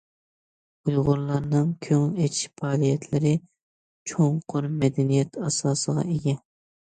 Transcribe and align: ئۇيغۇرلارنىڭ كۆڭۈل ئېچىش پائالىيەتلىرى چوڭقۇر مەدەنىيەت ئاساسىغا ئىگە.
ئۇيغۇرلارنىڭ 0.91 1.67
كۆڭۈل 1.87 2.21
ئېچىش 2.23 2.47
پائالىيەتلىرى 2.61 3.35
چوڭقۇر 4.13 4.69
مەدەنىيەت 4.79 5.39
ئاساسىغا 5.45 6.07
ئىگە. 6.17 6.35